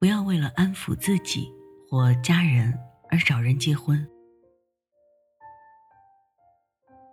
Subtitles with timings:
[0.00, 1.52] 不要为了安抚自己
[1.88, 2.72] 或家人
[3.10, 4.08] 而找人结婚。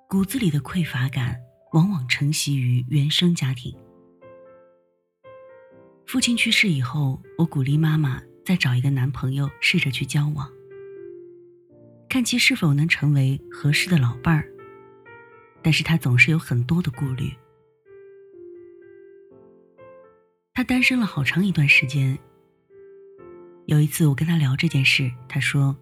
[0.08, 1.36] 骨子里的匮乏感
[1.74, 3.76] 往往承袭于原生家庭。
[6.06, 10.48] 父亲去世以后，我鼓励妈妈再找一个男朋友，试着去交往，
[12.08, 14.48] 看其是否能成为合适的老伴儿。
[15.64, 17.34] 但是她总是有很多的顾虑。
[20.54, 22.16] 她单身了好长一段时间。
[23.68, 25.76] 有一次我跟他聊这件事，他说：“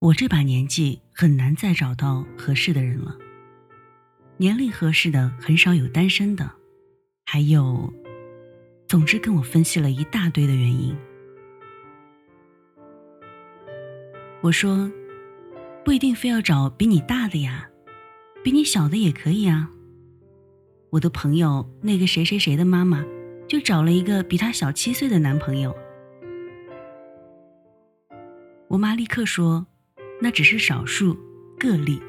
[0.00, 3.18] 我这把年纪很难再找到合适的人了，
[4.38, 6.50] 年龄合适的很少有单身的，
[7.26, 7.92] 还有……”
[8.88, 10.96] 总之，跟我分析了一大堆的原因。
[14.40, 14.90] 我说，
[15.84, 17.68] 不一定非要找比你大的呀，
[18.42, 19.70] 比你小的也可以啊。
[20.88, 23.04] 我的朋友那个谁谁谁的妈妈，
[23.46, 25.76] 就找了一个比她小七岁的男朋友。
[28.70, 29.66] 我妈立刻说，
[30.22, 31.18] 那只是少数
[31.58, 32.00] 个例。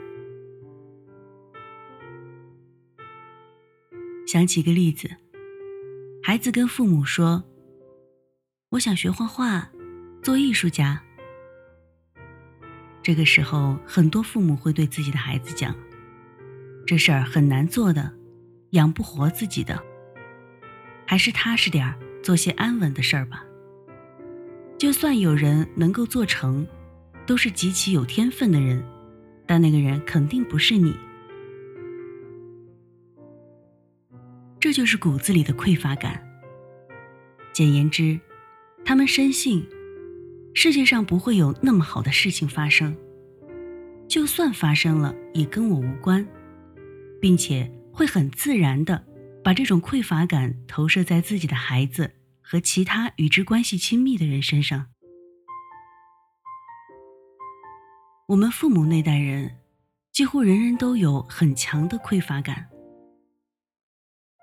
[4.28, 5.10] 想起个例子。
[6.22, 7.44] 孩子跟父母说
[8.70, 9.72] ：“我想学画画，
[10.22, 11.02] 做艺术家。”
[13.02, 15.76] 这个时候，很多父母会对自己的孩子讲
[16.86, 18.14] ：“这事儿很难做的，
[18.74, 19.84] 养不活自己的，
[21.08, 23.44] 还是踏实点儿，做些安稳的事儿吧。
[24.82, 26.66] 就算有人能够做成，
[27.28, 28.84] 都是极其有天分的人，
[29.46, 30.92] 但那个人肯定不是你。”
[34.60, 36.28] 这就是骨子里的匮乏感。
[37.54, 38.20] 简言之，
[38.84, 39.64] 他们深信
[40.56, 42.98] 世界上不会有那么好的事情发生，
[44.08, 46.28] 就算发生了也跟我无关，
[47.22, 49.06] 并且会很自然的
[49.44, 52.10] 把这种匮乏感投射在自己的孩子
[52.52, 54.88] 和其他与之关系亲密的人身上。
[58.28, 59.58] 我们父母那代人，
[60.12, 62.70] 几乎人人都有很强的匮乏感。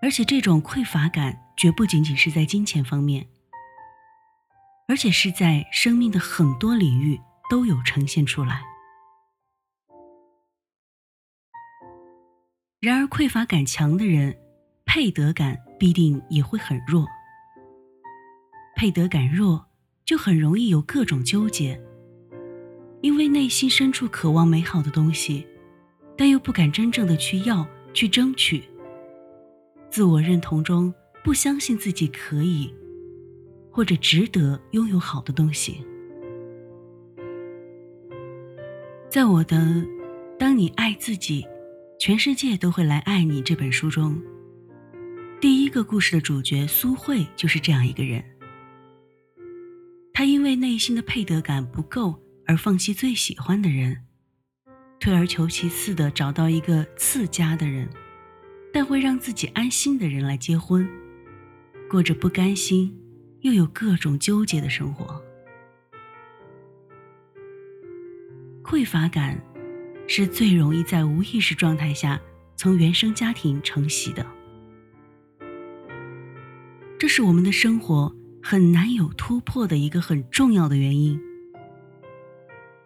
[0.00, 3.28] 而且这种匮乏感绝不仅仅是在金钱方面，
[4.88, 8.62] 而且是在生命的很多领域都有呈现出来。
[12.81, 14.34] 然而，匮乏感强的人，
[14.87, 17.06] 配得感必定也会很弱。
[18.78, 19.66] 配得感弱，
[20.05, 21.83] 就很容易有各种纠结，
[23.00, 25.44] 因为内心深处渴望美好的东西，
[26.16, 28.62] 但又不敢真正的去要、去争取。
[29.91, 30.94] 自我认同中
[31.25, 32.72] 不相信自己可以，
[33.69, 35.84] 或者值得拥有好的东西。
[39.10, 39.56] 在我的
[40.39, 41.45] 《当你爱自己，
[41.99, 44.22] 全世界都会来爱你》这本书中，
[45.41, 48.22] 第一个故事的主角苏慧就是这样一个人。
[50.61, 54.05] 内心的配得感不够而放弃最喜欢的人，
[55.01, 57.89] 退而求其次的找到一个次佳的人。
[58.71, 60.87] 但会让自己安心的人来结婚，
[61.89, 62.95] 过着不甘心
[63.41, 65.21] 又有各种纠结的生活。
[68.63, 69.43] 匮乏感
[70.07, 72.21] 是最容易在无意识状态下
[72.57, 74.25] 从原生家庭承袭的，
[76.99, 81.21] 这是我们的生活很难有突破的一个很重要的原因。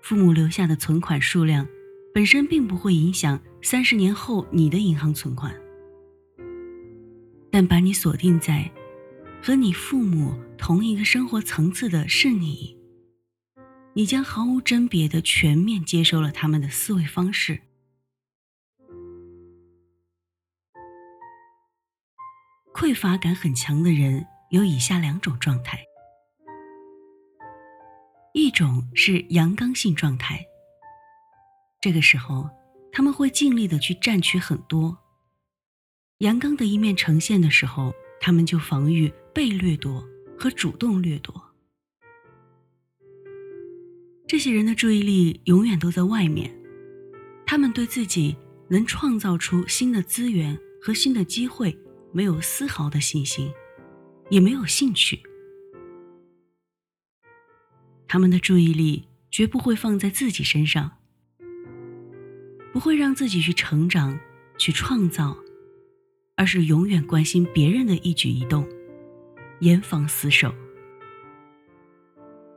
[0.00, 1.66] 父母留下的存款数量
[2.12, 5.54] 本身并不会影响三十年后你的银行存款。
[7.50, 8.70] 但把你锁定在
[9.42, 12.76] 和你父母同一个生活层次的是你，
[13.92, 17.60] 你将毫无甄别的全面接收了他们的思维方式。
[22.72, 25.82] 匮乏感很强的人有以下两种状态：
[28.34, 30.44] 一种是阳刚性状态，
[31.80, 32.50] 这个时候
[32.92, 34.94] 他们会尽力的去占取很多。
[36.18, 40.06] 阳刚的一面呈现的时候，他们就防御被掠夺
[40.38, 41.34] 和主动掠夺。
[44.28, 46.54] 这些人的注意力永远都在外面，
[47.46, 48.36] 他们对自己
[48.68, 51.74] 能创造出新的资源和新的机会
[52.12, 53.50] 没有丝毫的信心，
[54.32, 55.20] 也没有兴趣。
[58.08, 60.90] 他们的注意力绝不会放在自己身上，
[62.72, 64.18] 不会让自己去成长、
[64.58, 65.36] 去创造。
[66.34, 68.66] 而是永远关心别人的一举一动，
[69.60, 70.52] 严防死守，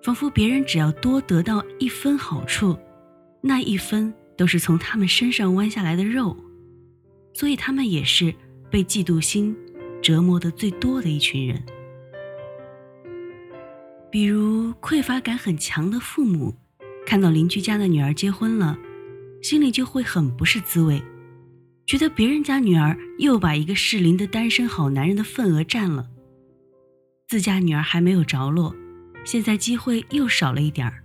[0.02, 2.76] 仿佛别人只要多得到一分好处，
[3.42, 6.36] 那一分都是从他们身上弯下来的肉，
[7.34, 8.34] 所以他们也是
[8.72, 9.56] 被嫉妒心
[10.06, 11.64] 折磨的最多的一群人。
[14.12, 16.54] 比如匮乏感很强的父母，
[17.08, 18.78] 看到邻居家的女儿结婚了，
[19.42, 21.02] 心里就会很不是滋味，
[21.88, 26.08] 觉得别人家女儿又把一个适龄的单身好男人的份额占了，
[27.28, 28.76] 自家女儿还没有着落，
[29.24, 31.04] 现在机会又少了一点儿。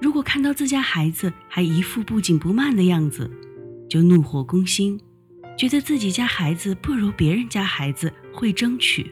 [0.00, 3.30] 如果看到自家孩子还一副不紧不慢的样子，
[3.90, 4.98] 就怒火攻心，
[5.56, 9.10] 觉得自己家孩子不如别人家孩子会争取。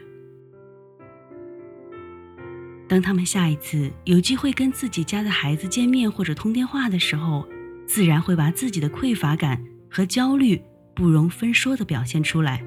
[2.87, 7.47] 当他们下一次有机会跟自己家的孩子见面或者通电话的时候，
[7.87, 10.61] 自然会把自己的匮乏感和焦虑
[10.95, 12.63] 不容分说的表现出来。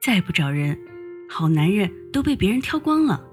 [0.00, 0.78] 再不找人，
[1.28, 3.24] 好男人都被别人挑光了。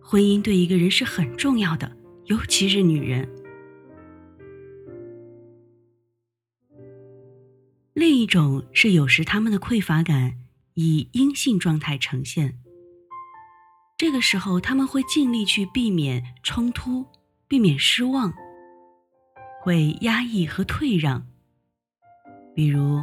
[0.00, 1.94] 婚姻对一个人是很重要的，
[2.24, 3.28] 尤其是女人。
[7.96, 10.36] 另一种是，有时他们的匮乏感
[10.74, 12.60] 以阴性状态呈现。
[13.96, 17.06] 这个时候，他们会尽力去避免冲突，
[17.48, 18.34] 避免失望，
[19.62, 21.26] 会压抑和退让。
[22.54, 23.02] 比如，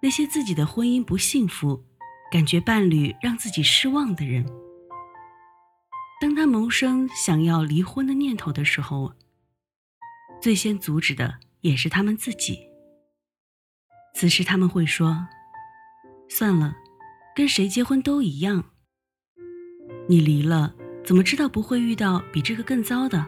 [0.00, 1.84] 那些自己的婚姻不幸福，
[2.30, 4.46] 感觉伴侣让自己失望的人。
[6.20, 9.12] 当他萌生想要离婚的念头的时候，
[10.40, 12.67] 最先阻止的也是他们自己。
[14.18, 15.28] 此时他们会说
[16.28, 16.74] ：“算了，
[17.36, 18.64] 跟谁结婚都一样。
[20.08, 20.74] 你离了，
[21.04, 23.24] 怎么知道不会遇到比这个更糟的？”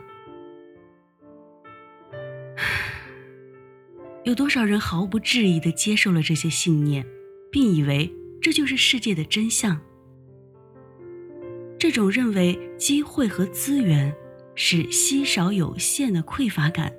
[4.26, 7.06] 有多少人毫不质疑地接受了这些信念，
[7.52, 8.12] 并以为
[8.42, 9.80] 这就是世界的真相？
[11.78, 14.12] 这种认为机会和资源
[14.56, 16.92] 是稀少有限的匮乏感，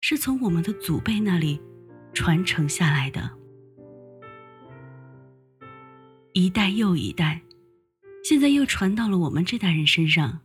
[0.00, 1.60] 是从我们的祖辈那里
[2.12, 3.30] 传承下来的，
[6.32, 7.40] 一代又一代，
[8.22, 10.40] 现在又传到了我们这代人身上，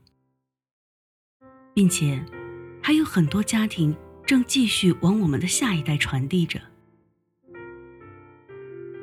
[1.74, 2.24] 并且
[2.82, 3.96] 还有很多家庭
[4.26, 6.62] 正继续往我们的下一代传递着。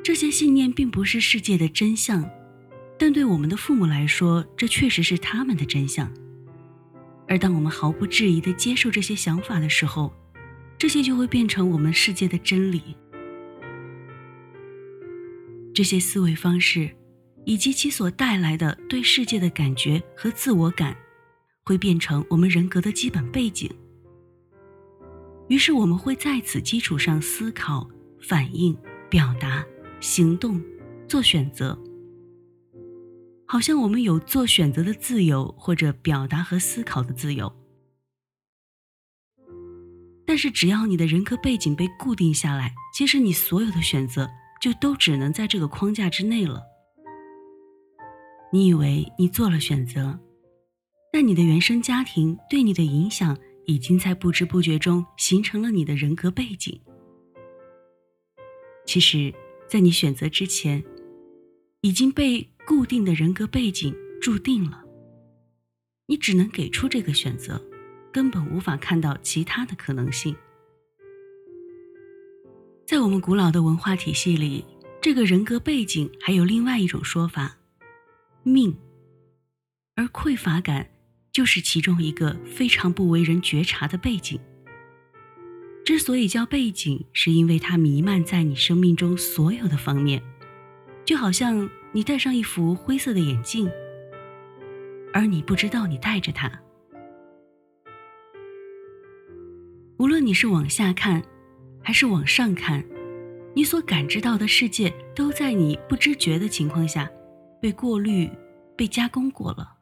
[0.03, 2.29] 这些信念并不是世界的真相。
[2.95, 6.09] 但对我们的父母来说，这确实是他们的真相。
[7.27, 10.13] 而当我们毫不质疑地接受这些想法的时候，
[10.83, 12.81] 这些就会变成我们世界的真理。
[15.73, 16.93] 这些思维方式，
[17.45, 20.93] 以及其所带来的对世界的感觉和自我感，
[21.63, 23.71] 会变成我们人格的基本背景。
[25.47, 27.89] 于是，我们会在此基础上思考、
[28.21, 28.77] 反应、
[29.09, 29.65] 表达、
[30.01, 30.61] 行动、
[31.07, 31.81] 做选择。
[33.45, 37.49] 好像我们有做选择的自由，或者表达和思考的自由。
[40.25, 44.29] 但是，只要你的人格背景被固定下来，其实你所有的选择
[44.61, 46.61] 就都只能在这个框架之内了。
[48.51, 50.19] 你以为你做了选择，
[51.11, 56.79] 但你的原生家庭对你的影响已经在不知不觉中形成了你的人格背景。
[58.85, 59.33] 其实，
[59.67, 60.83] 在你选择之前，
[61.81, 62.49] 已经被。
[62.65, 64.85] 固定的人格背景注定了，
[66.05, 67.61] 你只能给出这个选择，
[68.13, 70.33] 根本无法看到其他的可能性。
[72.85, 74.63] 在我们古老的文化体系里，
[75.01, 77.57] 这个人格背景还有另外一种说法——
[78.43, 78.77] 命，
[79.95, 80.87] 而匮乏感
[81.31, 84.39] 就是其中一个非常不为人觉察的背景。
[85.83, 90.23] 之所以叫背景，是因为它弥漫在你生命中所有的方面，
[91.03, 91.69] 就好像。
[91.95, 93.69] 你戴上一副灰色的眼镜，
[95.13, 96.51] 而你不知道你戴着它。
[100.03, 101.23] 无论你是往下看，
[101.81, 102.83] 还是往上看，
[103.55, 107.09] 你所感知到的世界都在你不知觉的情况下
[107.61, 108.29] 被过滤、
[108.75, 109.77] 被加工过了。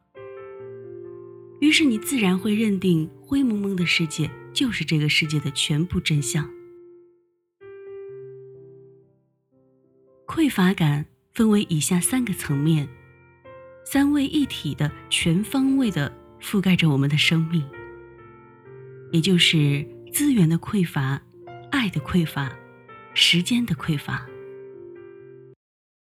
[1.60, 6.48] 于是你自然会认定灰蒙蒙的世界就是这个世界的全部真相。
[10.28, 11.04] 匮乏感。
[11.34, 12.86] 分为以下三个层面，
[13.86, 16.12] 三位一体的、全方位的
[16.42, 17.64] 覆盖着我们的生命，
[19.12, 19.82] 也就是
[20.12, 21.18] 资源的匮乏、
[21.70, 22.52] 爱的匮乏、
[23.14, 24.26] 时间的匮乏。